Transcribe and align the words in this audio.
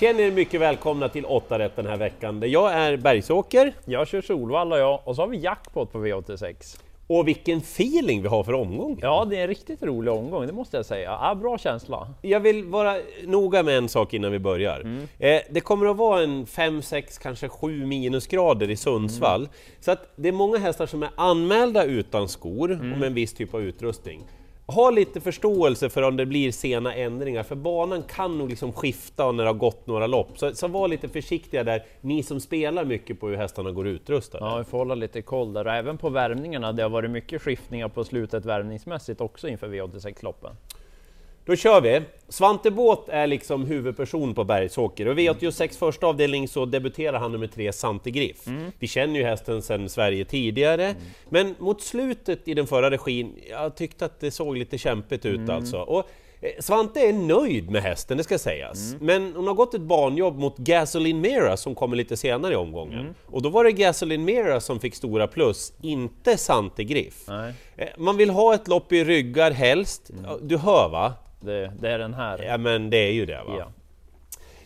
Känner 0.00 0.20
er 0.20 0.30
mycket 0.30 0.60
välkomna 0.60 1.08
till 1.08 1.24
8 1.24 1.58
rätt 1.58 1.76
den 1.76 1.86
här 1.86 1.96
veckan. 1.96 2.42
Jag 2.46 2.72
är 2.72 2.96
Bergsåker. 2.96 3.72
Jag 3.84 4.08
kör 4.08 4.22
Solvalla 4.22 4.78
jag, 4.78 5.00
och 5.04 5.16
så 5.16 5.22
har 5.22 5.28
vi 5.28 5.36
jackpot 5.36 5.92
på 5.92 5.98
V86. 5.98 6.78
Och 7.06 7.28
vilken 7.28 7.58
feeling 7.58 8.22
vi 8.22 8.28
har 8.28 8.44
för 8.44 8.52
omgången! 8.52 8.98
Ja, 9.02 9.26
det 9.30 9.36
är 9.36 9.42
en 9.42 9.48
riktigt 9.48 9.82
rolig 9.82 10.12
omgång, 10.12 10.46
det 10.46 10.52
måste 10.52 10.76
jag 10.76 10.86
säga. 10.86 11.18
Ja, 11.22 11.34
bra 11.34 11.58
känsla. 11.58 12.14
Jag 12.22 12.40
vill 12.40 12.64
vara 12.64 12.96
noga 13.24 13.62
med 13.62 13.78
en 13.78 13.88
sak 13.88 14.14
innan 14.14 14.32
vi 14.32 14.38
börjar. 14.38 14.80
Mm. 14.80 15.08
Eh, 15.18 15.40
det 15.50 15.60
kommer 15.60 15.86
att 15.86 15.96
vara 15.96 16.22
en 16.22 16.46
5, 16.46 16.82
6, 16.82 17.18
kanske 17.18 17.48
7 17.48 17.86
minusgrader 17.86 18.70
i 18.70 18.76
Sundsvall. 18.76 19.40
Mm. 19.40 19.52
Så 19.80 19.90
att 19.90 20.12
det 20.16 20.28
är 20.28 20.32
många 20.32 20.58
hästar 20.58 20.86
som 20.86 21.02
är 21.02 21.10
anmälda 21.16 21.84
utan 21.84 22.28
skor 22.28 22.72
mm. 22.72 22.92
och 22.92 22.98
med 22.98 23.06
en 23.06 23.14
viss 23.14 23.34
typ 23.34 23.54
av 23.54 23.62
utrustning 23.62 24.24
ha 24.72 24.90
lite 24.90 25.20
förståelse 25.20 25.88
för 25.88 26.02
om 26.02 26.16
det 26.16 26.26
blir 26.26 26.52
sena 26.52 26.94
ändringar, 26.94 27.42
för 27.42 27.56
banan 27.56 28.02
kan 28.02 28.38
nog 28.38 28.48
liksom 28.48 28.72
skifta 28.72 29.32
när 29.32 29.44
det 29.44 29.50
har 29.50 29.54
gått 29.54 29.86
några 29.86 30.06
lopp. 30.06 30.38
Så, 30.38 30.54
så 30.54 30.68
var 30.68 30.88
lite 30.88 31.08
försiktiga 31.08 31.64
där, 31.64 31.84
ni 32.00 32.22
som 32.22 32.40
spelar 32.40 32.84
mycket 32.84 33.20
på 33.20 33.28
hur 33.28 33.36
hästarna 33.36 33.70
går 33.70 33.86
utrustade. 33.86 34.44
Ja, 34.44 34.58
vi 34.58 34.64
får 34.64 34.78
hålla 34.78 34.94
lite 34.94 35.22
koll 35.22 35.52
där, 35.52 35.66
och 35.66 35.72
även 35.72 35.98
på 35.98 36.08
värmningarna. 36.08 36.72
Det 36.72 36.82
har 36.82 36.90
varit 36.90 37.10
mycket 37.10 37.42
skiftningar 37.42 37.88
på 37.88 38.04
slutet 38.04 38.44
värmningsmässigt 38.44 39.20
också 39.20 39.48
inför 39.48 39.68
V86-loppen. 39.68 40.56
Då 41.48 41.56
kör 41.56 41.80
vi! 41.80 42.00
Svante 42.28 42.70
Båt 42.70 43.08
är 43.08 43.26
liksom 43.26 43.66
huvudperson 43.66 44.34
på 44.34 44.44
Bergsåker 44.44 45.08
och 45.08 45.18
V86 45.18 45.78
första 45.78 46.06
avdelning 46.06 46.48
så 46.48 46.64
debuterar 46.64 47.18
han 47.18 47.32
nummer 47.32 47.46
tre 47.46 47.72
Sante 47.72 48.10
Griff. 48.10 48.46
Mm. 48.46 48.72
Vi 48.78 48.86
känner 48.86 49.14
ju 49.14 49.24
hästen 49.24 49.62
sedan 49.62 49.88
Sverige 49.88 50.24
tidigare, 50.24 50.84
mm. 50.84 51.02
men 51.28 51.54
mot 51.58 51.82
slutet 51.82 52.48
i 52.48 52.54
den 52.54 52.66
förra 52.66 52.90
regin, 52.90 53.34
jag 53.50 53.76
tyckte 53.76 54.04
att 54.04 54.20
det 54.20 54.30
såg 54.30 54.56
lite 54.56 54.78
kämpigt 54.78 55.26
ut 55.26 55.38
mm. 55.38 55.56
alltså. 55.56 55.78
Och 55.78 56.08
eh, 56.40 56.50
Svante 56.60 57.00
är 57.00 57.12
nöjd 57.12 57.70
med 57.70 57.82
hästen, 57.82 58.16
det 58.16 58.24
ska 58.24 58.38
sägas. 58.38 58.92
Mm. 58.92 59.06
Men 59.06 59.32
hon 59.36 59.46
har 59.46 59.54
gått 59.54 59.74
ett 59.74 59.80
banjobb 59.80 60.38
mot 60.38 60.58
Gasoline 60.58 61.20
Mera 61.20 61.56
som 61.56 61.74
kommer 61.74 61.96
lite 61.96 62.16
senare 62.16 62.52
i 62.52 62.56
omgången. 62.56 63.00
Mm. 63.00 63.14
Och 63.26 63.42
då 63.42 63.48
var 63.48 63.64
det 63.64 63.72
Gasoline 63.72 64.24
Mera 64.24 64.60
som 64.60 64.80
fick 64.80 64.94
stora 64.94 65.26
plus, 65.26 65.72
inte 65.82 66.36
Sante 66.36 66.84
Griff. 66.84 67.24
Nej. 67.28 67.54
Eh, 67.76 67.88
man 67.98 68.16
vill 68.16 68.30
ha 68.30 68.54
ett 68.54 68.68
lopp 68.68 68.92
i 68.92 69.04
ryggar 69.04 69.50
helst. 69.50 70.10
Mm. 70.10 70.48
Du 70.48 70.56
hör 70.56 70.88
va? 70.88 71.14
Det, 71.40 71.72
det, 71.80 71.90
är 71.90 71.98
den 71.98 72.14
här. 72.14 72.42
Ja 72.42 72.58
men 72.58 72.90
det 72.90 72.96
är 72.96 73.12
ju 73.12 73.26
det 73.26 73.42
va. 73.46 73.56
Ja. 73.58 73.72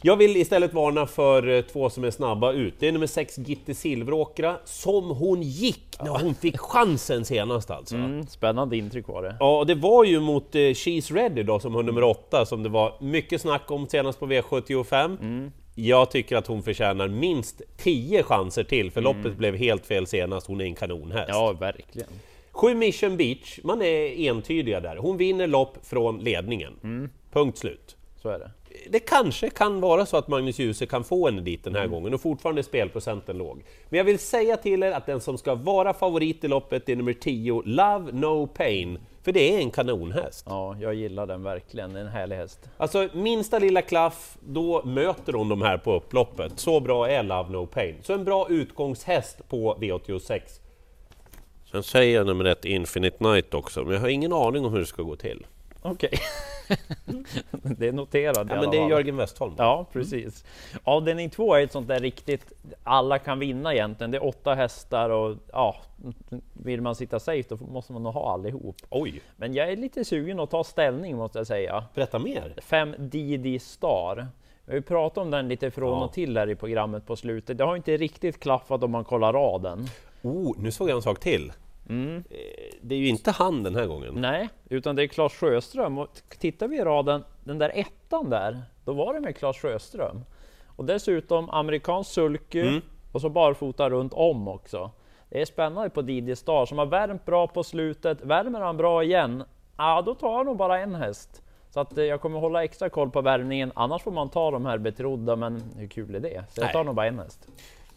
Jag 0.05 0.17
vill 0.17 0.37
istället 0.37 0.75
varna 0.75 1.06
för 1.06 1.48
eh, 1.48 1.61
två 1.61 1.91
som 1.91 2.05
är 2.05 2.11
snabba 2.11 2.53
ut. 2.53 2.75
Det 2.79 2.89
är 2.89 2.92
nummer 2.92 3.06
6 3.06 3.39
Gitte 3.39 3.75
Silveråkra, 3.75 4.56
som 4.64 5.11
hon 5.11 5.42
gick 5.42 5.97
när 6.01 6.11
hon 6.11 6.34
fick 6.34 6.59
chansen 6.59 7.25
senast 7.25 7.70
alltså. 7.70 7.95
Mm, 7.97 8.27
spännande 8.27 8.77
intryck 8.77 9.09
var 9.09 9.23
det. 9.23 9.37
Ja, 9.41 9.64
det 9.67 9.75
var 9.75 10.05
ju 10.05 10.20
mot 10.20 10.55
eh, 10.55 10.59
She's 10.59 11.14
Ready 11.14 11.42
då 11.42 11.61
som 11.61 11.75
hon 11.75 11.87
nummer 11.87 12.03
8 12.03 12.47
som 12.47 12.62
det 12.62 12.69
var 12.69 12.95
mycket 13.01 13.41
snack 13.41 13.70
om 13.70 13.89
senast 13.89 14.20
på 14.20 14.27
V75. 14.27 15.05
Mm. 15.20 15.53
Jag 15.75 16.11
tycker 16.11 16.36
att 16.36 16.47
hon 16.47 16.62
förtjänar 16.62 17.09
minst 17.09 17.62
10 17.77 18.23
chanser 18.23 18.64
till, 18.64 18.91
för 18.91 19.01
mm. 19.01 19.17
loppet 19.17 19.39
blev 19.39 19.57
helt 19.57 19.86
fel 19.86 20.07
senast. 20.07 20.47
Hon 20.47 20.61
är 20.61 20.64
en 20.64 20.75
kanonhäst. 20.75 21.29
Ja, 21.29 21.53
verkligen. 21.53 22.09
Sju 22.63 22.75
Mission 22.75 23.17
Beach, 23.17 23.59
man 23.63 23.83
är 23.83 24.29
entydiga 24.29 24.81
där. 24.81 24.97
Hon 24.97 25.17
vinner 25.17 25.47
lopp 25.47 25.79
från 25.83 26.19
ledningen. 26.19 26.73
Mm. 26.85 27.11
Punkt 27.33 27.59
slut. 27.59 27.97
Så 28.17 28.29
är 28.29 28.39
det. 28.39 28.51
Det 28.91 28.99
kanske 28.99 29.51
kan 29.51 29.81
vara 29.81 30.07
så 30.07 30.17
att 30.17 30.29
Magnus 30.29 30.59
Djuse 30.59 30.87
kan 30.87 31.05
få 31.05 31.29
en 31.29 31.45
dit 31.45 31.65
den 31.65 31.75
här 31.75 31.83
mm. 31.83 31.93
gången 31.93 32.15
och 32.15 32.21
fortfarande 32.21 32.61
är 32.61 32.63
spelprocenten 32.63 33.39
låg. 33.39 33.65
Men 33.89 33.99
jag 33.99 34.05
vill 34.05 34.19
säga 34.19 34.57
till 34.57 34.83
er 34.83 34.93
att 34.93 35.07
den 35.07 35.21
som 35.21 35.39
ska 35.39 35.55
vara 35.55 35.95
favorit 35.95 36.45
i 36.45 36.49
loppet 36.49 36.89
är 36.89 36.97
nummer 36.97 37.13
10, 37.13 37.63
Love 37.65 38.13
No 38.13 38.47
Pain. 38.47 38.99
För 39.23 39.33
det 39.33 39.55
är 39.55 39.59
en 39.59 39.71
kanonhäst. 39.71 40.47
Ja, 40.49 40.77
jag 40.81 40.95
gillar 40.95 41.27
den 41.27 41.43
verkligen. 41.43 41.97
En 41.97 42.09
härlig 42.09 42.37
häst. 42.37 42.71
Alltså 42.77 43.09
minsta 43.13 43.59
lilla 43.59 43.83
klaff, 43.83 44.37
då 44.41 44.85
möter 44.85 45.33
hon 45.33 45.49
de 45.49 45.63
här 45.63 45.79
på 45.79 45.93
upploppet. 45.93 46.53
Så 46.57 46.81
bra 46.81 47.09
är 47.09 47.23
Love 47.23 47.51
No 47.51 47.67
Pain. 47.67 47.95
Så 48.03 48.13
en 48.13 48.25
bra 48.25 48.47
utgångshäst 48.49 49.49
på 49.49 49.75
V86. 49.81 50.61
Sen 51.73 51.83
säger 51.83 52.15
jag 52.15 52.27
nummer 52.27 52.45
ett 52.45 52.65
Infinite 52.65 53.25
Night 53.25 53.55
också, 53.55 53.85
men 53.85 53.93
jag 53.93 54.01
har 54.01 54.09
ingen 54.09 54.33
aning 54.33 54.65
om 54.65 54.73
hur 54.73 54.81
det 54.81 54.87
ska 54.87 55.03
gå 55.03 55.17
till. 55.17 55.47
Okej. 55.83 56.11
Okay. 57.09 57.23
det 57.79 57.89
är 57.89 57.93
noterat 57.93 58.47
ja, 58.51 58.61
men 58.61 58.71
Det 58.71 58.79
är 58.79 58.89
Jörgen 58.89 59.17
Westholm. 59.17 59.55
Ja, 59.59 59.87
precis. 59.93 60.45
Avdelning 60.85 61.31
två 61.31 61.55
är 61.55 61.63
ett 61.63 61.73
sånt 61.73 61.89
där 61.89 62.01
riktigt, 62.01 62.53
alla 62.83 63.19
kan 63.19 63.39
vinna 63.39 63.75
egentligen. 63.75 64.11
Det 64.11 64.19
är 64.19 64.27
åtta 64.27 64.55
hästar 64.55 65.11
och 65.11 65.37
ja, 65.53 65.77
vill 66.53 66.81
man 66.81 66.95
sitta 66.95 67.21
safe 67.21 67.45
då 67.49 67.57
måste 67.57 67.93
man 67.93 68.03
nog 68.03 68.13
ha 68.13 68.33
allihop. 68.33 68.77
Oj! 68.91 69.21
Men 69.37 69.55
jag 69.55 69.73
är 69.73 69.77
lite 69.77 70.05
sugen 70.05 70.41
att 70.41 70.51
ta 70.51 70.65
ställning 70.65 71.17
måste 71.17 71.39
jag 71.39 71.47
säga. 71.47 71.85
Berätta 71.95 72.19
mer! 72.19 72.55
Fem 72.59 72.95
Didi 72.99 73.59
Star. 73.59 74.27
Vi 74.65 74.73
har 74.73 74.77
ju 74.77 74.83
pratat 74.83 75.19
om 75.19 75.31
den 75.31 75.49
lite 75.49 75.71
från 75.71 75.99
ja. 75.99 76.05
och 76.05 76.13
till 76.13 76.37
här 76.37 76.51
i 76.51 76.55
programmet 76.55 77.07
på 77.07 77.17
slutet. 77.17 77.59
Det 77.59 77.65
har 77.65 77.77
inte 77.77 77.97
riktigt 77.97 78.41
klaffat 78.41 78.83
om 78.83 78.91
man 78.91 79.05
kollar 79.05 79.33
raden. 79.33 79.87
Oh, 80.23 80.55
nu 80.59 80.71
såg 80.71 80.89
jag 80.91 80.97
en 80.97 81.03
sak 81.03 81.21
till. 81.21 81.53
Mm. 81.89 82.25
Eh, 82.31 82.77
det 82.81 82.95
är 82.95 82.98
ju 82.98 83.09
inte 83.09 83.31
han 83.31 83.63
den 83.63 83.75
här 83.75 83.87
gången. 83.87 84.15
Nej, 84.17 84.48
utan 84.69 84.97
det 84.97 85.03
är 85.03 85.07
Claes 85.07 85.33
Sjöström. 85.33 85.98
Och 85.98 86.09
tittar 86.39 86.69
vi 86.69 86.77
i 86.77 86.85
raden, 86.85 87.25
den 87.45 87.59
där 87.59 87.70
ettan 87.75 88.31
där, 88.31 88.63
då 88.85 88.93
var 88.93 89.15
det 89.15 89.20
med 89.20 89.37
Claes 89.37 89.57
Sjöström. 89.57 90.25
Och 90.77 90.85
dessutom 90.85 91.51
amerikansk 91.51 92.11
sulky 92.11 92.61
mm. 92.61 92.81
och 93.13 93.21
så 93.21 93.29
barfota 93.29 93.91
runt 93.91 94.13
om 94.13 94.48
också. 94.48 94.91
Det 95.29 95.41
är 95.41 95.45
spännande 95.45 95.91
på 95.91 96.03
Didi 96.03 96.37
Star 96.37 96.67
som 96.67 96.79
har 96.79 96.87
värmt 96.87 97.25
bra 97.25 97.47
på 97.47 97.63
slutet. 97.63 98.25
Värmer 98.25 98.61
han 98.61 98.77
bra 98.77 99.05
igen, 99.05 99.45
ja 99.77 100.03
då 100.07 100.15
tar 100.15 100.37
han 100.37 100.47
nog 100.47 100.57
bara 100.57 100.81
en 100.81 100.95
häst. 100.95 101.42
Så 101.71 101.81
att 101.81 101.98
eh, 101.98 102.05
jag 102.05 102.21
kommer 102.21 102.39
hålla 102.41 102.65
extra 102.65 102.89
koll 102.89 103.11
på 103.11 103.21
värmningen. 103.21 103.73
Annars 103.75 104.03
får 104.03 104.11
man 104.11 104.29
ta 104.29 104.51
de 104.51 104.67
här 104.67 104.79
betrodda, 104.79 105.37
men 105.37 105.63
hur 105.77 105.87
kul 105.87 106.15
är 106.15 106.21
det? 106.21 106.45
Så 106.48 106.61
jag 106.61 106.73
tar 106.73 106.85
nog 106.85 106.95
bara 106.95 107.07
en 107.07 107.19
häst. 107.19 107.48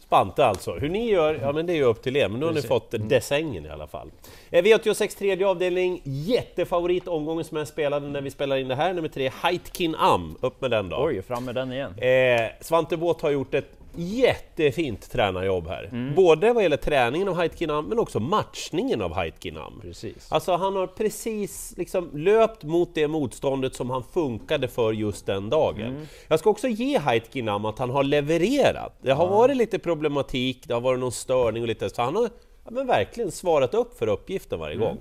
Spante 0.07 0.45
alltså. 0.45 0.73
Hur 0.73 0.89
ni 0.89 1.09
gör, 1.09 1.39
ja 1.41 1.51
men 1.51 1.65
det 1.65 1.73
är 1.73 1.77
ju 1.77 1.83
upp 1.83 2.03
till 2.03 2.15
er, 2.15 2.29
men 2.29 2.39
nu 2.39 2.45
har 2.45 2.53
ni 2.53 2.61
fått 2.61 2.93
mm. 2.93 3.07
desängen 3.07 3.65
i 3.65 3.69
alla 3.69 3.87
fall. 3.87 4.11
Eh, 4.49 4.63
V86 4.63 5.17
tredje 5.17 5.47
avdelning, 5.47 6.01
jättefavorit 6.03 7.07
omgången 7.07 7.45
som 7.45 7.57
jag 7.57 7.67
spelade 7.67 8.07
när 8.07 8.21
vi 8.21 8.31
spelade 8.31 8.61
in 8.61 8.67
det 8.67 8.75
här, 8.75 8.93
nummer 8.93 9.09
tre, 9.09 9.31
Heitkin 9.41 9.95
Am. 9.95 10.35
Upp 10.41 10.61
med 10.61 10.71
den 10.71 10.89
då. 10.89 11.05
Oj, 11.05 11.21
fram 11.21 11.45
med 11.45 11.55
den 11.55 11.73
igen. 11.73 11.99
Eh, 11.99 12.51
Svante 12.61 12.97
Båth 12.97 13.23
har 13.23 13.31
gjort 13.31 13.53
ett 13.53 13.71
jättefint 13.97 15.11
tränarjobb 15.11 15.67
här. 15.67 15.83
Mm. 15.83 16.15
Både 16.15 16.53
vad 16.53 16.63
gäller 16.63 16.77
träningen 16.77 17.27
av 17.27 17.35
Heitkinam, 17.35 17.85
men 17.85 17.99
också 17.99 18.19
matchningen 18.19 19.01
av 19.01 19.13
Heitkinam. 19.13 19.79
Precis. 19.81 20.31
Alltså 20.31 20.55
han 20.55 20.75
har 20.75 20.87
precis 20.87 21.73
liksom 21.77 22.09
löpt 22.13 22.63
mot 22.63 22.95
det 22.95 23.07
motståndet 23.07 23.75
som 23.75 23.89
han 23.89 24.03
funkade 24.03 24.67
för 24.67 24.93
just 24.93 25.25
den 25.25 25.49
dagen. 25.49 25.87
Mm. 25.87 26.07
Jag 26.27 26.39
ska 26.39 26.49
också 26.49 26.67
ge 26.67 26.99
Heitkinam 26.99 27.65
att 27.65 27.79
han 27.79 27.89
har 27.89 28.03
levererat. 28.03 28.97
Det 29.01 29.11
har 29.11 29.25
ja. 29.25 29.31
varit 29.31 29.57
lite 29.57 29.79
problematik, 29.79 30.63
det 30.67 30.73
har 30.73 30.81
varit 30.81 30.99
någon 30.99 31.11
störning 31.11 31.63
och 31.63 31.67
lite 31.67 31.89
så 31.89 32.01
han 32.01 32.15
har 32.15 32.29
ja, 32.65 32.71
men 32.71 32.87
verkligen 32.87 33.31
svarat 33.31 33.73
upp 33.73 33.97
för 33.97 34.07
uppgiften 34.07 34.59
varje 34.59 34.75
mm. 34.75 34.87
gång. 34.87 34.97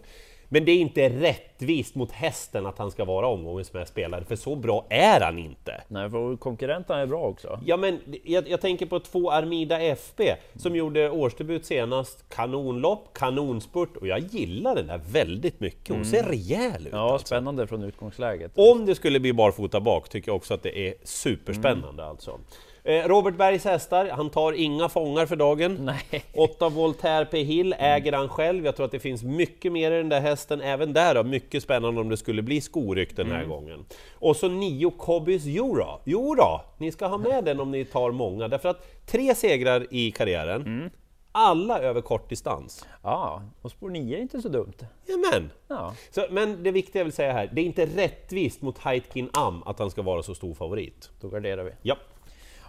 Men 0.48 0.64
det 0.64 0.72
är 0.72 0.76
inte 0.76 1.08
rättvist 1.08 1.94
mot 1.94 2.12
hästen 2.12 2.66
att 2.66 2.78
han 2.78 2.90
ska 2.90 3.04
vara 3.04 3.26
omgångens 3.26 3.72
mest 3.72 3.92
spelare, 3.92 4.24
för 4.24 4.36
så 4.36 4.56
bra 4.56 4.86
är 4.90 5.20
han 5.20 5.38
inte. 5.38 5.82
Nej, 5.88 6.10
för 6.10 6.36
konkurrenterna 6.36 7.00
är 7.00 7.06
bra 7.06 7.20
också. 7.20 7.60
Ja, 7.66 7.76
men 7.76 8.00
jag, 8.24 8.48
jag 8.48 8.60
tänker 8.60 8.86
på 8.86 9.00
två 9.00 9.30
Armida 9.30 9.80
FB 9.80 10.20
som 10.56 10.66
mm. 10.66 10.78
gjorde 10.78 11.10
årsdebut 11.10 11.66
senast. 11.66 12.28
Kanonlopp, 12.28 13.08
kanonspurt 13.12 13.96
och 13.96 14.06
jag 14.06 14.18
gillar 14.18 14.74
den 14.74 14.86
där 14.86 15.00
väldigt 15.12 15.60
mycket. 15.60 15.88
Hon 15.88 15.96
mm. 15.96 16.08
ser 16.08 16.22
rejäl 16.22 16.86
ut. 16.86 16.92
Ja, 16.92 17.12
alltså. 17.12 17.26
spännande 17.26 17.66
från 17.66 17.82
utgångsläget. 17.82 18.52
Om 18.54 18.86
det 18.86 18.94
skulle 18.94 19.20
bli 19.20 19.32
barfota 19.32 19.80
bak 19.80 20.08
tycker 20.08 20.28
jag 20.28 20.36
också 20.36 20.54
att 20.54 20.62
det 20.62 20.88
är 20.88 20.94
superspännande 21.04 22.02
mm. 22.02 22.10
alltså. 22.10 22.40
Eh, 22.86 23.08
Robert 23.08 23.36
Bergs 23.36 23.64
hästar, 23.64 24.08
han 24.08 24.30
tar 24.30 24.52
inga 24.52 24.88
fångar 24.88 25.26
för 25.26 25.36
dagen. 25.36 25.76
Nej. 25.80 26.24
8 26.34 26.68
Voltaire 26.68 27.24
P 27.24 27.42
Hill 27.42 27.74
äger 27.78 28.12
han 28.12 28.28
själv. 28.28 28.64
Jag 28.64 28.76
tror 28.76 28.86
att 28.86 28.92
det 28.92 29.00
finns 29.00 29.22
mycket 29.22 29.72
mer 29.72 29.90
i 29.90 29.96
den 29.96 30.08
där 30.08 30.20
hästen. 30.20 30.60
Även 30.60 30.92
där 30.92 31.14
då, 31.14 31.22
mycket 31.22 31.62
spännande 31.62 32.00
om 32.00 32.08
det 32.08 32.16
skulle 32.16 32.42
bli 32.42 32.60
skoryck 32.60 33.16
den 33.16 33.26
här 33.26 33.36
mm. 33.36 33.48
gången. 33.48 33.84
Och 34.14 34.36
så 34.36 34.48
9 34.48 34.90
Cobbys. 34.90 35.44
Jo 35.44 36.34
då, 36.34 36.64
ni 36.78 36.92
ska 36.92 37.06
ha 37.06 37.18
med 37.18 37.44
den 37.44 37.60
om 37.60 37.70
ni 37.70 37.84
tar 37.84 38.10
många. 38.10 38.48
Därför 38.48 38.68
att 38.68 39.06
tre 39.06 39.34
segrar 39.34 39.86
i 39.90 40.10
karriären. 40.10 40.62
Mm. 40.62 40.90
Alla 41.32 41.78
över 41.78 42.00
kortdistans. 42.00 42.86
Ja, 43.02 43.42
och 43.62 43.70
spår 43.70 43.90
9 43.90 44.16
är 44.16 44.20
inte 44.20 44.42
så 44.42 44.48
dumt. 44.48 44.78
Jamen. 45.06 45.50
Ja. 45.68 45.94
Så, 46.10 46.26
men 46.30 46.62
det 46.62 46.70
viktiga 46.70 47.00
jag 47.00 47.04
vill 47.04 47.12
säga 47.12 47.32
här, 47.32 47.50
det 47.52 47.60
är 47.60 47.64
inte 47.64 47.86
rättvist 47.86 48.62
mot 48.62 48.78
Heitkin 48.78 49.30
Am 49.32 49.62
att 49.62 49.78
han 49.78 49.90
ska 49.90 50.02
vara 50.02 50.22
så 50.22 50.34
stor 50.34 50.54
favorit. 50.54 51.10
Då 51.20 51.28
garderar 51.28 51.64
vi. 51.64 51.70
Ja. 51.82 51.96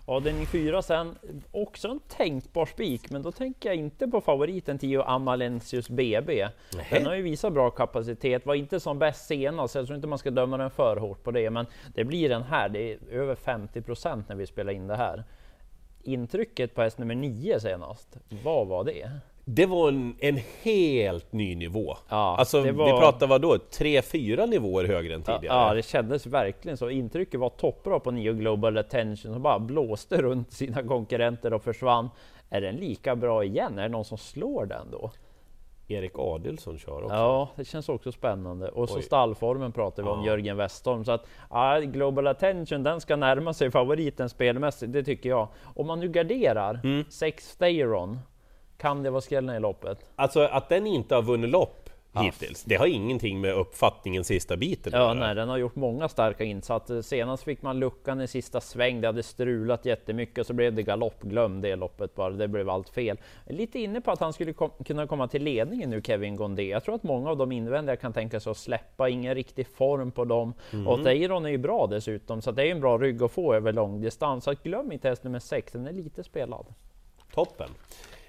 Avdelning 0.07 0.45
4 0.45 0.81
sen, 0.81 1.15
också 1.51 1.87
en 1.87 1.99
tänkbar 1.99 2.65
spik, 2.65 3.09
men 3.09 3.21
då 3.21 3.31
tänker 3.31 3.69
jag 3.69 3.75
inte 3.75 4.07
på 4.07 4.21
favoriten 4.21 4.77
10 4.77 5.03
Amalensius 5.03 5.89
BB. 5.89 6.47
Den 6.89 7.05
har 7.05 7.15
ju 7.15 7.21
visat 7.21 7.53
bra 7.53 7.69
kapacitet, 7.69 8.45
var 8.45 8.55
inte 8.55 8.79
som 8.79 8.99
bäst 8.99 9.27
senast, 9.27 9.71
så 9.71 9.79
jag 9.79 9.85
tror 9.85 9.95
inte 9.95 10.07
man 10.07 10.17
ska 10.17 10.31
döma 10.31 10.57
den 10.57 10.71
för 10.71 10.97
hårt 10.97 11.23
på 11.23 11.31
det, 11.31 11.49
men 11.49 11.65
det 11.95 12.03
blir 12.03 12.29
den 12.29 12.43
här, 12.43 12.69
det 12.69 12.93
är 12.93 12.99
över 13.11 13.35
50% 13.35 14.23
när 14.27 14.35
vi 14.35 14.47
spelar 14.47 14.73
in 14.73 14.87
det 14.87 14.95
här. 14.95 15.23
Intrycket 16.03 16.75
på 16.75 16.81
häst 16.81 16.97
nummer 16.97 17.15
9 17.15 17.59
senast, 17.59 18.17
vad 18.43 18.67
var 18.67 18.83
det? 18.83 19.11
Det 19.47 19.65
var 19.65 19.87
en, 19.87 20.15
en 20.19 20.39
helt 20.63 21.33
ny 21.33 21.55
nivå. 21.55 21.97
Ja, 22.09 22.35
alltså, 22.39 22.61
det 22.63 22.71
var- 22.71 22.85
vi 22.85 22.91
pratar 22.99 23.27
vad 23.27 23.41
då? 23.41 23.57
Tre, 23.57 24.01
fyra 24.01 24.45
nivåer 24.45 24.85
högre 24.85 25.13
än 25.15 25.21
tidigare? 25.23 25.67
Ja, 25.69 25.73
det 25.73 25.81
kändes 25.85 26.25
verkligen 26.25 26.77
så. 26.77 26.89
Intrycket 26.89 27.39
var 27.39 27.49
toppbra 27.49 27.99
på 27.99 28.11
Neo 28.11 28.33
Global 28.33 28.77
Attention 28.77 29.33
som 29.33 29.41
bara 29.41 29.59
blåste 29.59 30.21
runt 30.21 30.51
sina 30.53 30.83
konkurrenter 30.83 31.53
och 31.53 31.63
försvann. 31.63 32.09
Är 32.49 32.61
den 32.61 32.75
lika 32.75 33.15
bra 33.15 33.43
igen? 33.43 33.77
Är 33.79 33.83
det 33.83 33.89
någon 33.89 34.05
som 34.05 34.17
slår 34.17 34.65
den 34.65 34.91
då? 34.91 35.11
Erik 35.87 36.11
Adelsson 36.19 36.77
kör 36.77 37.03
också. 37.03 37.15
Ja, 37.15 37.49
det 37.55 37.65
känns 37.65 37.89
också 37.89 38.11
spännande. 38.11 38.69
Och 38.69 38.89
så 38.89 38.95
Oj. 38.97 39.01
stallformen 39.03 39.71
pratar 39.71 40.03
vi 40.03 40.09
om, 40.09 40.19
Ja. 40.19 40.25
Jörgen 40.25 40.57
Westholm. 40.57 41.05
Så 41.05 41.11
att 41.11 41.25
ja, 41.49 41.79
Global 41.79 42.27
Attention, 42.27 42.83
den 42.83 43.01
ska 43.01 43.15
närma 43.15 43.53
sig 43.53 43.71
favoriten 43.71 44.29
spelmässigt, 44.29 44.93
det 44.93 45.03
tycker 45.03 45.29
jag. 45.29 45.47
Om 45.75 45.87
man 45.87 45.99
nu 45.99 46.09
garderar, 46.09 46.79
Mm. 46.83 47.03
sex 47.09 47.49
Stayron, 47.49 48.19
kan 48.85 49.03
det 49.03 49.09
vara 49.09 49.21
skrällen 49.21 49.55
i 49.55 49.59
loppet? 49.59 50.05
Alltså 50.15 50.39
att 50.41 50.69
den 50.69 50.87
inte 50.87 51.15
har 51.15 51.21
vunnit 51.21 51.49
lopp 51.49 51.89
hittills, 52.19 52.63
det 52.63 52.75
har 52.75 52.85
ingenting 52.87 53.41
med 53.41 53.53
uppfattningen 53.53 54.23
sista 54.23 54.57
biten 54.57 54.93
Ja, 54.95 54.99
göra. 54.99 55.13
nej, 55.13 55.35
den 55.35 55.49
har 55.49 55.57
gjort 55.57 55.75
många 55.75 56.09
starka 56.09 56.43
insatser. 56.43 57.01
Senast 57.01 57.43
fick 57.43 57.61
man 57.61 57.79
luckan 57.79 58.21
i 58.21 58.27
sista 58.27 58.61
sväng. 58.61 59.01
Det 59.01 59.07
hade 59.07 59.23
strulat 59.23 59.85
jättemycket 59.85 60.37
och 60.37 60.45
så 60.45 60.53
blev 60.53 60.73
det 60.73 60.83
galopp. 60.83 61.21
Glöm 61.21 61.61
det 61.61 61.75
loppet 61.75 62.15
bara. 62.15 62.29
Det 62.29 62.47
blev 62.47 62.69
allt 62.69 62.89
fel. 62.89 63.17
Lite 63.47 63.79
inne 63.79 64.01
på 64.01 64.11
att 64.11 64.19
han 64.19 64.33
skulle 64.33 64.53
kom 64.53 64.71
kunna 64.85 65.07
komma 65.07 65.27
till 65.27 65.43
ledningen 65.43 65.89
nu, 65.89 66.01
Kevin 66.01 66.35
Gondé. 66.35 66.63
Jag 66.63 66.83
tror 66.83 66.95
att 66.95 67.03
många 67.03 67.29
av 67.29 67.37
de 67.37 67.51
invändningar 67.51 67.95
kan 67.95 68.13
tänka 68.13 68.39
sig 68.39 68.51
att 68.51 68.57
släppa. 68.57 69.09
Ingen 69.09 69.35
riktig 69.35 69.67
form 69.67 70.11
på 70.11 70.25
dem. 70.25 70.53
Och 70.87 71.03
Teiron 71.03 71.45
är 71.45 71.49
ju 71.49 71.57
bra 71.57 71.87
dessutom, 71.87 72.41
så 72.41 72.51
det 72.51 72.67
är 72.67 72.71
en 72.71 72.79
bra 72.81 72.97
rygg 72.97 73.23
att 73.23 73.31
få 73.31 73.53
över 73.53 73.73
långdistans. 73.73 74.43
Så 74.43 74.53
glöm 74.63 74.91
inte 74.91 75.09
häst 75.09 75.23
nummer 75.23 75.39
6, 75.39 75.71
den 75.71 75.87
är 75.87 75.93
lite 75.93 76.23
spelad. 76.23 76.65
Toppen! 77.33 77.69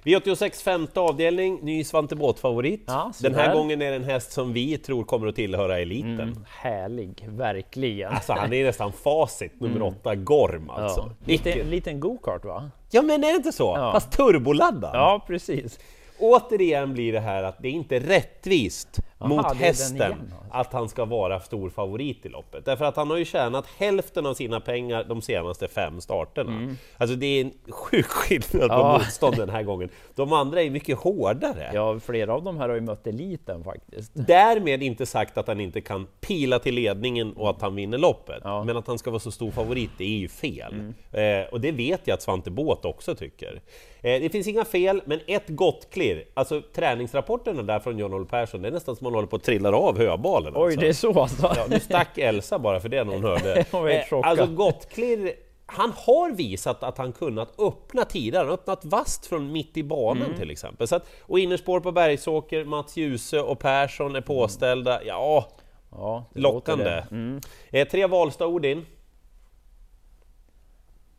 V86 0.06 0.62
femte 0.62 1.00
avdelning, 1.00 1.58
ny 1.62 1.84
Svante 1.84 2.16
Båth-favorit. 2.16 2.84
Ja, 2.86 3.12
Den 3.20 3.34
här 3.34 3.54
gången 3.54 3.82
är 3.82 3.90
det 3.90 3.96
en 3.96 4.04
häst 4.04 4.32
som 4.32 4.52
vi 4.52 4.78
tror 4.78 5.04
kommer 5.04 5.26
att 5.26 5.34
tillhöra 5.34 5.78
eliten. 5.78 6.20
Mm, 6.20 6.44
härlig, 6.48 7.24
verkligen. 7.28 8.12
Alltså 8.12 8.32
han 8.32 8.52
är 8.52 8.64
nästan 8.64 8.92
facit, 8.92 9.60
nummer 9.60 9.82
åtta, 9.82 10.14
Gorm 10.14 10.70
alltså. 10.70 11.00
Mm. 11.00 11.12
ja. 11.20 11.26
Lite, 11.32 11.44
Vilken- 11.52 11.70
liten 11.70 12.00
go-kart 12.00 12.44
va? 12.44 12.70
Ja 12.90 13.02
men 13.02 13.24
är 13.24 13.28
det 13.28 13.36
inte 13.36 13.52
så? 13.52 13.72
Ja. 13.76 13.92
Fast 13.92 14.12
turboladdad! 14.12 14.90
Ja, 14.94 15.24
precis. 15.26 15.78
Återigen 16.18 16.92
blir 16.92 17.12
det 17.12 17.20
här 17.20 17.42
att 17.42 17.62
det 17.62 17.68
är 17.68 17.72
inte 17.72 17.98
rättvist 17.98 18.98
Jaha, 19.18 19.28
mot 19.28 19.56
hästen 19.56 19.96
igen, 19.96 20.12
alltså. 20.12 20.36
att 20.50 20.72
han 20.72 20.88
ska 20.88 21.04
vara 21.04 21.40
stor 21.40 21.70
favorit 21.70 22.26
i 22.26 22.28
loppet. 22.28 22.64
Därför 22.64 22.84
att 22.84 22.96
han 22.96 23.10
har 23.10 23.16
ju 23.16 23.24
tjänat 23.24 23.66
hälften 23.78 24.26
av 24.26 24.34
sina 24.34 24.60
pengar 24.60 25.04
de 25.04 25.22
senaste 25.22 25.68
fem 25.68 26.00
starterna. 26.00 26.74
Alltså 26.98 27.16
det 27.16 27.26
är 27.26 27.44
en 27.44 27.52
sjuk 27.72 28.06
skillnad 28.06 28.68
på 28.68 28.74
Mm. 28.76 28.86
Ja. 28.86 28.98
motstånd 28.98 29.36
den 29.36 29.48
här 29.50 29.62
gången. 29.62 29.88
De 30.14 30.32
andra 30.32 30.62
är 30.62 30.70
mycket 30.70 30.98
hårdare. 30.98 31.70
Ja, 31.74 32.00
flera 32.00 32.34
av 32.34 32.42
de 32.44 32.56
här 32.58 32.68
har 32.68 32.74
ju 32.74 32.80
mött 32.80 33.06
eliten 33.06 33.64
faktiskt. 33.64 34.10
Därmed 34.14 34.82
inte 34.82 35.06
sagt 35.06 35.38
att 35.38 35.48
han 35.48 35.60
inte 35.60 35.80
kan 35.80 36.06
pila 36.20 36.58
till 36.58 36.74
ledningen 36.74 37.32
och 37.32 37.50
att 37.50 37.62
han 37.62 37.74
vinner 37.74 37.98
loppet. 37.98 38.40
Ja. 38.44 38.54
Mm. 38.54 38.66
Men 38.66 38.76
att 38.76 38.86
han 38.86 38.98
ska 38.98 39.10
vara 39.10 39.20
så 39.20 39.30
stor 39.30 39.50
favorit, 39.50 39.90
det 39.98 40.04
är 40.04 40.18
ju 40.18 40.28
fel. 40.28 40.92
Eh, 41.12 41.52
och 41.52 41.60
det 41.60 41.72
vet 41.72 42.00
jag 42.04 42.14
att 42.14 42.22
Svante 42.22 42.50
Båth 42.50 42.86
också 42.86 43.14
tycker. 43.14 43.60
Eh, 44.00 44.20
det 44.20 44.32
finns 44.32 44.46
inga 44.46 44.64
fel, 44.64 45.02
men 45.04 45.20
ett 45.26 45.48
gott 45.48 45.90
klirr. 45.90 46.24
Alltså 46.34 46.62
träningsrapporterna 46.74 47.62
där 47.62 47.78
från 47.80 47.98
John-Olle 47.98 48.26
Persson, 48.26 48.62
det 48.62 48.68
är 48.68 48.72
nästan 48.72 48.96
som 48.96 49.05
man 49.06 49.14
håller 49.14 49.28
på 49.28 49.36
att 49.36 49.42
trilla 49.42 49.76
av 49.76 49.98
höbalen. 49.98 50.52
Oj, 50.56 50.64
alltså. 50.64 50.80
det 50.80 50.88
är 50.88 50.92
så 50.92 51.20
alltså? 51.20 51.52
Ja, 51.56 51.66
nu 51.70 51.80
stack 51.80 52.18
Elsa 52.18 52.58
bara 52.58 52.80
för 52.80 52.88
det 52.88 53.04
när 53.04 53.12
hon 53.12 53.22
hörde. 53.30 53.64
Hon 53.72 53.82
chockad. 54.10 54.24
alltså 54.24 54.46
Gottklirr, 54.46 55.32
han 55.66 55.92
har 55.96 56.30
visat 56.32 56.82
att 56.82 56.98
han 56.98 57.12
kunnat 57.12 57.60
öppna 57.60 58.04
tidigare, 58.04 58.38
han 58.40 58.46
har 58.46 58.54
öppnat 58.54 58.84
vast 58.84 59.26
från 59.26 59.52
mitt 59.52 59.76
i 59.76 59.82
banan 59.82 60.22
Mm. 60.26 60.38
till 60.38 60.50
exempel. 60.50 60.88
Så 60.88 60.96
att, 60.96 61.06
och 61.20 61.38
innerspår 61.38 61.80
på 61.80 61.92
Bergsåker, 61.92 62.64
Mats 62.64 62.96
Djuse 62.96 63.40
och 63.40 63.58
Persson 63.58 64.16
är 64.16 64.20
påställda. 64.20 65.04
Ja, 65.04 65.48
Ja, 65.90 66.24
låter 66.34 66.52
lockande. 66.52 67.04
Mm. 67.10 67.40
Eh, 67.70 67.88
tre 67.88 68.06
Valsta-ord 68.06 68.64
in. 68.64 68.86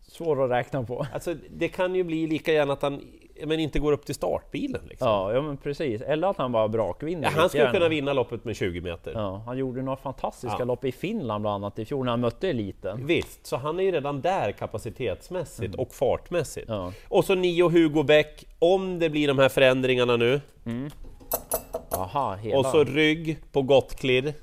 Svår 0.08 0.44
att 0.46 0.52
räkna 0.52 0.84
på. 0.84 1.08
Alltså, 1.14 1.36
det 1.50 1.70
kan 1.70 1.96
ju 1.96 2.04
bli 2.04 2.28
lika 2.28 2.54
gärna 2.54 2.74
att 2.74 2.82
han 2.82 3.02
men 3.46 3.60
inte 3.60 3.80
går 3.80 3.92
upp 3.92 4.06
till 4.06 4.16
startbilen. 4.16 4.82
Liksom. 4.90 5.08
Ja, 5.08 5.34
ja 5.34 5.42
men 5.42 5.58
precis. 5.58 6.02
Eller 6.02 6.28
att 6.28 6.38
han 6.38 6.52
bara 6.52 6.68
brakvinner. 6.68 7.24
Ja, 7.24 7.40
han 7.40 7.50
skulle 7.50 7.72
kunna 7.72 7.88
vinna 7.90 8.14
loppet 8.14 8.46
med 8.46 8.56
20 8.56 8.82
meter. 8.82 9.12
Ja, 9.16 9.42
han 9.46 9.58
gjorde 9.58 9.82
några 9.82 9.98
fantastiska 9.98 10.56
Ja. 10.60 10.66
lopp 10.66 10.86
i 10.86 10.92
Finland 10.92 11.42
bland 11.42 11.56
annat 11.66 11.80
i 11.80 11.86
fjol 11.86 12.06
när 12.06 12.12
han 12.12 12.20
mötte 12.20 12.50
eliten. 12.50 13.08
Visst, 13.08 13.46
så 13.46 13.58
han 13.58 13.80
är 13.80 13.84
ju 13.84 13.92
redan 13.92 14.22
där 14.22 14.52
kapacitetsmässigt 14.52 15.76
och 15.76 15.94
fartmässigt. 15.94 16.70
Mm. 16.70 16.82
Ja. 16.82 16.92
Och 17.10 17.26
så 17.26 17.36
Nio 17.36 17.70
Hugo 17.70 18.04
Bäck, 18.04 18.46
om 18.60 19.00
det 19.00 19.10
blir 19.10 19.28
de 19.28 19.40
här 19.40 19.50
förändringarna 19.50 20.16
nu, 20.16 20.42
Aha, 21.92 22.36
hela. 22.36 22.58
och 22.60 22.66
så 22.66 22.84
rygg 22.84 23.38
på 23.52 23.62
Gottklirr, 23.62 24.34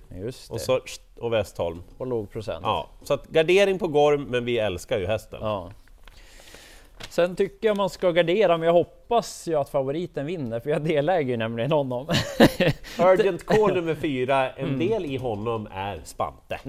och 0.51 0.61
så 0.61 0.81
och 1.17 1.33
Westholm. 1.33 1.83
Och 1.99 2.07
låg 2.07 2.31
procent. 2.31 2.61
Ja, 2.63 2.89
så 3.03 3.15
att 3.15 3.27
gardering 3.29 3.79
på 3.79 3.89
Gorm, 3.89 4.23
men 4.25 4.45
vi 4.45 4.59
älskar 4.59 4.99
ju 4.99 5.07
hästen. 5.07 5.39
Ja. 5.43 5.71
Sen 7.09 7.37
tycker 7.37 7.69
jag 7.69 7.77
man 7.77 7.91
ska 7.91 8.11
gardera, 8.11 8.57
men 8.59 8.67
jag 8.67 8.73
hoppas 8.73 9.49
ju 9.49 9.55
att 9.55 9.69
favoriten 9.69 10.27
vinner, 10.27 10.61
för 10.61 10.71
jag 10.71 10.83
deläger 10.83 11.31
ju 11.31 11.37
nämligen 11.37 11.73
honom. 11.73 12.07
Urgent 12.99 13.47
Call 13.47 13.75
nummer 13.75 13.95
fyra, 13.95 14.51
en 14.51 14.65
Mm. 14.67 14.79
del 14.89 15.05
i 15.07 15.17
honom 15.17 15.69
är 15.75 16.01
Spante. 16.05 16.61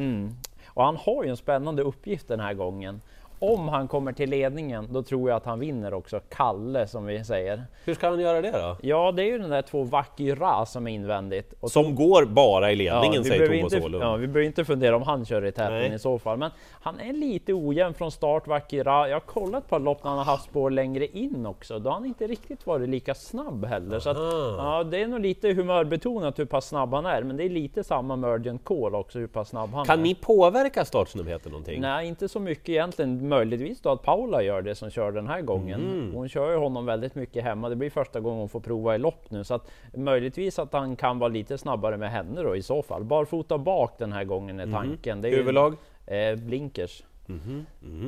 Och 0.67 0.83
han 0.83 0.95
har 0.97 1.23
ju 1.23 1.29
en 1.29 1.37
spännande 1.37 1.81
uppgift 1.83 2.27
den 2.27 2.39
här 2.39 2.53
gången. 2.53 3.01
Om 3.39 3.67
han 3.67 3.87
kommer 3.87 4.11
till 4.13 4.29
ledningen, 4.29 4.87
då 4.91 5.03
tror 5.03 5.29
jag 5.29 5.37
att 5.37 5.45
han 5.45 5.59
vinner 5.59 5.93
också. 5.93 6.19
Kalle, 6.29 6.87
som 6.87 7.05
vi 7.05 7.23
säger. 7.23 7.63
Hur 7.85 7.93
ska 7.93 8.09
han 8.09 8.19
göra 8.19 8.41
det 8.41 8.51
då? 8.51 8.77
Ja, 8.81 9.11
det 9.11 9.23
är 9.23 9.25
ju 9.27 9.37
den 9.37 9.49
där 9.49 9.61
två 9.61 9.83
Vakyra 9.83 10.65
som 10.65 10.87
är 10.87 10.91
invändigt. 10.91 11.53
Och 11.59 11.71
Som 11.71 11.95
går 11.95 12.25
bara 12.25 12.71
i 12.71 12.85
Ja, 12.85 12.93
ledningen, 13.01 13.23
vi 13.23 13.29
säger 13.29 13.47
Thomas 13.47 13.73
inte, 13.73 13.85
Åhlund. 13.85 14.03
ja, 14.03 14.15
vi 14.15 14.27
behöver 14.27 14.47
inte 14.47 14.65
fundera 14.65 14.95
om 14.95 15.01
han 15.01 15.25
kör 15.25 15.45
i 15.45 15.51
täten 15.51 15.93
i 15.93 15.99
så 15.99 16.19
fall. 16.19 16.37
Men 16.37 16.51
han 16.71 16.99
är 16.99 17.13
lite 17.13 17.53
ojämn 17.53 17.93
från 17.93 18.11
start, 18.11 18.47
Vakira. 18.47 19.07
Jag 19.09 19.15
har 19.15 19.19
kollat 19.19 19.69
på 19.69 19.77
lopp 19.77 20.03
när 20.03 20.09
han 20.09 20.17
har 20.17 20.25
haft 20.25 20.43
spår 20.45 20.69
längre 20.69 21.07
in 21.07 21.45
också. 21.45 21.79
Då 21.79 21.89
har 21.89 21.95
han 21.95 22.05
inte 22.05 22.27
riktigt 22.27 22.65
varit 22.65 22.89
lika 22.89 23.13
snabb 23.15 23.65
heller. 23.65 23.99
Så 23.99 24.09
att, 24.09 24.17
ja, 24.57 24.83
det 24.83 25.01
är 25.01 25.07
nog 25.07 25.19
lite 25.19 25.53
humörbetonat 25.53 26.39
hur 26.39 26.45
pass 26.45 26.67
snabb 26.67 26.93
han 26.93 27.05
är. 27.05 27.23
Men 27.23 27.38
det 27.38 27.43
är 27.43 27.49
lite 27.49 27.83
samma 27.83 28.15
med 28.15 28.29
Urgent 28.29 28.63
Call 28.63 28.95
också, 28.95 29.19
hur 29.19 29.27
pass 29.27 29.49
snabb 29.49 29.73
han 29.73 29.85
Kan 29.85 29.99
är. 29.99 30.03
ni 30.03 30.15
påverka 30.15 30.85
startsnabbheten 30.85 31.51
någonting? 31.51 31.81
Nej, 31.81 32.07
inte 32.07 32.27
så 32.29 32.39
mycket 32.39 32.69
egentligen. 32.69 33.25
Möjligtvis 33.30 33.81
då 33.81 33.89
att 33.92 34.01
Paula 34.01 34.42
gör 34.42 34.62
det 34.62 34.75
som 34.75 34.89
kör 34.89 35.12
den 35.12 35.27
här 35.27 35.42
gången. 35.42 35.81
Mm. 35.81 36.13
Hon 36.13 36.30
kör 36.30 36.51
ju 36.51 36.57
honom 36.57 36.86
väldigt 36.86 37.16
mycket 37.16 37.44
hemma. 37.44 37.69
Det 37.69 37.75
blir 37.75 37.89
första 37.89 38.19
gången 38.19 38.39
hon 38.39 38.50
får 38.50 38.60
prova 38.60 38.95
i 38.95 38.98
lopp 38.98 39.31
nu. 39.31 39.44
Så 39.44 39.54
att 39.54 39.72
möjligtvis 39.94 40.60
att 40.60 40.74
han 40.74 40.95
kan 40.95 41.19
vara 41.19 41.27
lite 41.30 41.57
snabbare 41.57 41.98
med 41.98 42.12
henne 42.12 42.42
då 42.42 42.56
i 42.56 42.62
så 42.62 42.81
fall. 42.81 43.04
Barfota 43.04 43.57
bak 43.57 43.95
den 43.98 44.12
här 44.12 44.24
gången 44.24 44.60
är 44.60 44.72
tanken. 44.72 45.22
Det 45.22 45.27
är 45.27 45.31
ju- 45.31 45.38
Huvudlag? 45.38 45.75
Eh, 46.07 46.36
blinkers. 46.36 47.04
Mhm, 47.27 47.65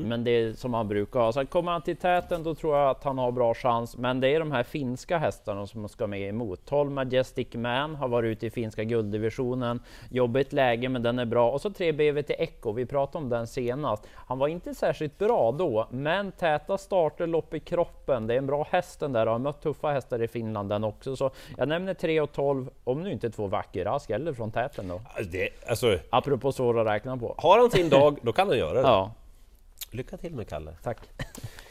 Men 0.08 0.24
det 0.24 0.32
är 0.32 0.54
som 0.54 0.74
han 0.74 0.88
brukar 0.88 1.20
ha. 1.20 1.32
Så 1.32 1.46
kommer 1.46 1.72
han 1.72 1.82
till 1.82 1.98
täten 1.98 2.44
då 2.44 2.56
tror 2.56 2.78
jag 2.78 2.90
att 2.90 3.04
han 3.04 3.18
har 3.18 3.32
bra 3.32 3.54
chans. 3.54 3.98
Men 3.98 4.20
det 4.20 4.30
är 4.36 4.40
de 4.40 4.52
här 4.52 4.64
finska 4.64 5.18
hästarna 5.18 5.68
som 5.68 5.90
ska 5.90 6.08
med 6.08 6.22
emot. 6.30 6.66
12 6.66 6.92
Majestic 6.92 7.48
Man 7.54 7.96
har 7.96 8.08
varit 8.08 8.28
ute 8.28 8.46
i 8.46 8.50
finska 8.50 8.84
gulddivisionen. 8.84 9.80
Jobbigt 10.12 10.54
läge 10.54 10.90
men 10.90 11.04
den 11.04 11.20
är 11.20 11.26
bra. 11.26 11.52
Och 11.52 11.62
så 11.62 11.70
3 11.70 11.92
BVT 11.92 12.30
Echo, 12.30 12.72
vi 12.72 12.86
pratade 12.86 13.24
om 13.24 13.30
den 13.30 13.48
senast. 13.48 14.04
Han 14.16 14.40
var 14.40 14.48
inte 14.48 14.76
särskilt 14.76 15.18
bra 15.18 15.52
då, 15.52 15.88
men 15.92 16.32
täta 16.32 16.78
starter, 16.78 17.28
lopp 17.28 17.54
i 17.54 17.60
kroppen. 17.60 18.28
Det 18.28 18.34
är 18.34 18.38
en 18.38 18.48
bra 18.48 18.68
häst 18.72 19.00
den 19.00 19.14
där 19.14 19.26
och 19.26 19.32
har 19.32 19.40
mött 19.40 19.62
tuffa 19.62 19.88
hästar 19.92 20.22
i 20.24 20.28
Finland 20.28 20.70
den 20.70 20.84
också. 20.84 21.16
Så 21.16 21.32
jag 21.58 21.68
nämner 21.68 21.94
3 21.94 22.22
och 22.22 22.32
12, 22.32 22.70
om 22.84 23.04
nu 23.04 23.12
inte 23.12 23.30
två 23.30 23.48
Vakirask 23.48 24.10
eller 24.10 24.34
från 24.34 24.52
täten 24.52 24.88
då. 24.88 25.02
Alltså, 25.16 25.32
det, 25.32 25.50
alltså, 25.70 25.98
Apropå 26.10 26.52
svåra 26.52 26.82
att 26.82 26.88
räkna 26.88 27.18
på. 27.18 27.36
har 27.38 27.60
han 27.60 27.72
sin 27.72 27.90
dag, 27.90 28.18
då 28.22 28.34
kan 28.34 28.48
han 28.48 28.58
göra 28.58 28.74
det. 28.74 28.80
Ja, 28.88 29.07
Lycka 29.92 30.18
till 30.18 30.36
med 30.36 30.50
Kalle. 30.50 30.72
tack. 30.84 30.98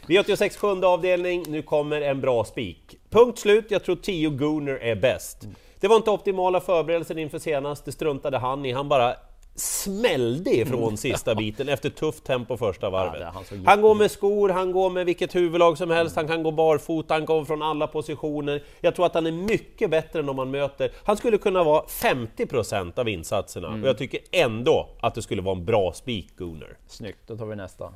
V86 0.06 0.58
sjunde 0.58 0.86
avdelning, 0.86 1.44
nu 1.48 1.62
kommer 1.62 2.00
en 2.00 2.20
bra 2.20 2.44
spik. 2.44 2.96
Punkt 3.10 3.38
slut, 3.38 3.64
jag 3.68 3.84
tror 3.84 3.96
10 3.96 4.30
Gooner 4.30 4.74
är 4.74 4.96
bäst. 4.96 5.46
Det 5.80 5.88
var 5.88 5.96
inte 5.96 6.10
optimala 6.10 6.60
förberedelser 6.60 7.18
inför 7.18 7.38
senast, 7.38 7.84
det 7.84 7.92
struntade 7.92 8.38
han 8.38 8.66
i. 8.66 8.72
Han 8.72 8.88
bara 8.88 9.16
smällde 9.54 10.50
ifrån 10.56 10.96
sista 10.96 11.34
biten 11.34 11.68
efter 11.68 11.90
tufft 11.90 12.24
tempo 12.24 12.56
första 12.56 12.90
varvet. 12.90 13.14
Mm. 13.14 13.26
Ja, 13.34 13.42
han 13.50 13.66
han 13.66 13.80
går 13.82 13.94
med 13.94 14.10
skor, 14.10 14.48
han 14.48 14.72
går 14.72 14.90
med 14.90 15.06
vilket 15.06 15.34
huvudlag 15.34 15.78
som 15.78 15.90
helst, 15.90 16.16
han 16.16 16.26
kan 16.28 16.42
gå 16.42 16.50
barfota, 16.50 17.14
han 17.14 17.26
kommer 17.26 17.44
från 17.44 17.62
alla 17.62 17.86
positioner. 17.86 18.62
Jag 18.80 18.94
tror 18.94 19.06
att 19.06 19.14
han 19.14 19.26
är 19.26 19.32
mycket 19.32 19.90
bättre 19.90 20.18
än 20.18 20.28
om 20.28 20.36
man 20.36 20.50
möter... 20.50 20.90
Han 21.04 21.16
skulle 21.16 21.38
kunna 21.38 21.64
vara 21.64 21.82
50% 21.86 22.98
av 22.98 23.08
insatserna 23.08 23.68
Mm. 23.68 23.82
och 23.82 23.88
jag 23.88 23.98
tycker 23.98 24.20
ändå 24.32 24.88
att 25.00 25.14
det 25.14 25.22
skulle 25.22 25.42
vara 25.42 25.56
en 25.56 25.64
bra 25.64 25.92
spik, 25.92 26.38
Gooner. 26.38 26.76
Snyggt, 26.86 27.18
då 27.26 27.36
tar 27.36 27.46
vi 27.46 27.56
nästa. 27.56 27.92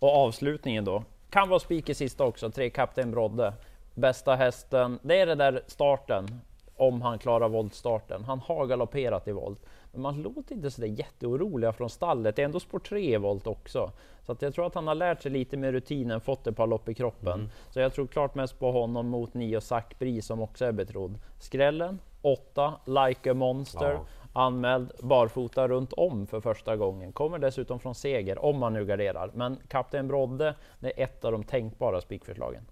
Och 0.00 0.16
avslutningen 0.16 0.84
då. 0.84 1.04
Kan 1.30 1.48
vara 1.48 1.60
spik 1.60 1.88
i 1.88 1.94
sista 1.94 2.24
också, 2.24 2.50
tre 2.50 2.70
Kapten 2.70 3.10
Brodde. 3.10 3.52
Bästa 3.94 4.34
hästen, 4.34 4.98
det 5.02 5.20
är 5.20 5.26
det 5.26 5.34
där 5.34 5.62
starten. 5.66 6.40
Om 6.76 7.02
han 7.02 7.18
klarar 7.18 7.48
voltstarten. 7.48 8.24
Han 8.24 8.38
har 8.38 8.66
galopperat 8.66 9.28
i 9.28 9.32
volt. 9.32 9.66
Men 9.92 10.02
man 10.02 10.22
låter 10.22 10.54
inte 10.54 10.70
sådär 10.70 10.88
jätteoroliga 10.88 11.72
från 11.72 11.90
stallet. 11.90 12.36
Det 12.36 12.42
är 12.42 12.44
ändå 12.44 12.60
spår 12.60 12.78
3 12.78 13.18
volt 13.18 13.46
också. 13.46 13.90
Så 14.26 14.32
att 14.32 14.42
jag 14.42 14.54
tror 14.54 14.66
att 14.66 14.74
han 14.74 14.86
har 14.86 14.94
lärt 14.94 15.22
sig 15.22 15.30
lite 15.30 15.56
med 15.56 15.72
rutinen, 15.72 16.20
fått 16.20 16.46
ett 16.46 16.56
par 16.56 16.66
lopp 16.66 16.88
i 16.88 16.94
kroppen. 16.94 17.32
Mm. 17.32 17.48
Så 17.70 17.80
jag 17.80 17.94
tror 17.94 18.06
klart 18.06 18.34
mest 18.34 18.58
på 18.58 18.72
honom 18.72 19.08
mot 19.08 19.34
9 19.34 19.60
Sackbri 19.60 20.22
som 20.22 20.40
också 20.40 20.64
är 20.64 20.72
betrodd. 20.72 21.18
Skrällen 21.38 21.98
8, 22.22 22.74
Like 22.86 23.30
a 23.30 23.34
Monster. 23.34 23.92
Ja 23.92 24.04
anmäld 24.32 24.92
barfota 25.00 25.68
runt 25.68 25.92
om 25.92 26.26
för 26.26 26.40
första 26.40 26.76
gången. 26.76 27.12
Kommer 27.12 27.38
dessutom 27.38 27.80
från 27.80 27.94
seger 27.94 28.44
om 28.44 28.58
man 28.58 28.72
nu 28.72 28.84
garderar. 28.84 29.30
Men 29.34 29.58
Kapten 29.68 30.08
Brodde, 30.08 30.54
det 30.80 31.00
är 31.00 31.04
ett 31.04 31.24
av 31.24 31.32
de 31.32 31.44
tänkbara 31.44 32.00
spikförslagen. 32.00 32.62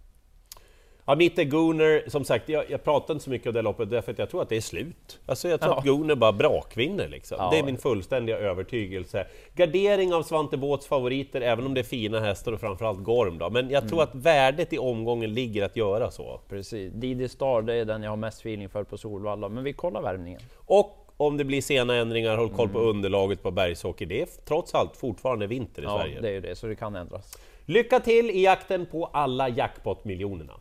Ja, 1.09 1.15
mitt 1.15 1.39
är 1.39 1.45
Gunnar, 1.45 2.11
som 2.11 2.25
sagt, 2.25 2.49
jag, 2.49 2.71
jag 2.71 2.85
pratar 2.85 3.15
inte 3.15 3.25
så 3.25 3.31
mycket 3.31 3.47
om 3.47 3.55
det 3.55 3.63
loppet 3.63 3.91
därför 3.91 4.13
att 4.13 4.19
jag 4.19 4.31
tror 4.31 4.43
att 4.43 4.49
det 4.49 4.57
är 4.57 4.61
slut. 4.61 5.21
Alltså 5.27 5.49
jag 5.49 5.61
tror 5.61 5.73
ja. 5.73 5.79
att 5.79 5.85
Gunnar 5.85 6.15
bara 6.15 6.33
brakvinner 6.33 7.09
liksom. 7.09 7.37
Ja. 7.41 7.51
Det 7.53 7.59
är 7.59 7.63
min 7.63 7.79
fullständiga 7.79 8.39
övertygelse. 8.39 9.27
Gardering 9.55 10.15
av 10.15 10.23
Svante 10.23 10.57
Båths 10.57 10.87
favoriter, 10.87 11.41
även 11.41 11.67
om 11.67 11.75
det 11.75 11.81
är 11.81 11.85
fina 11.85 12.21
hästar 12.21 12.53
och 12.53 12.61
framförallt 12.61 13.05
Gorm 13.05 13.39
då. 13.39 13.51
Men 13.51 13.71
jag 13.71 13.89
tror 13.89 14.03
mm. 14.03 14.09
att 14.09 14.25
värdet 14.25 14.73
i 14.73 14.79
omgången 14.79 15.35
ligger 15.35 15.65
att 15.65 15.77
göra 15.77 16.11
så. 16.11 16.41
Precis, 16.49 16.93
Didi 16.93 17.29
Star, 17.29 17.63
det 17.63 17.75
är 17.75 17.85
den 17.85 18.03
jag 18.03 18.11
har 18.11 18.17
mest 18.17 18.41
feeling 18.41 18.69
för 18.69 18.85
på 18.85 18.99
Solvalla. 18.99 19.49
Men 19.49 19.65
vi 19.65 19.73
kollar 19.73 20.03
värmningen. 20.03 20.41
Och 20.57 21.08
om 21.21 21.37
det 21.37 21.45
blir 21.45 21.63
sena 21.63 21.95
ändringar, 21.95 22.37
håll 22.37 22.51
koll 22.51 22.69
på 22.69 22.79
mm. 22.79 22.91
underlaget 22.91 23.43
på 23.43 23.51
bergshockey. 23.51 24.05
Det 24.05 24.23
är 24.23 24.27
trots 24.45 24.75
allt 24.75 24.97
fortfarande 24.97 25.47
vinter 25.47 25.83
i 25.83 25.85
ja, 25.85 25.99
Sverige. 25.99 26.21
det 26.21 26.29
är 26.29 26.33
ju 26.33 26.41
det, 26.41 26.57
så 26.57 26.67
det 26.67 26.77
kan 26.77 26.97
ändras. 26.97 27.39
Lycka 27.65 28.01
till 28.01 28.31
i 28.31 28.43
jakten 28.43 28.87
på 28.87 29.07
alla 29.07 29.49
jackpot-miljonerna! 29.49 30.53